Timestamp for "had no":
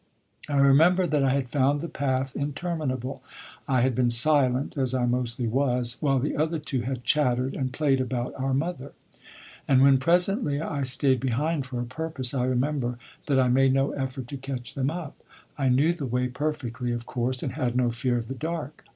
17.51-17.91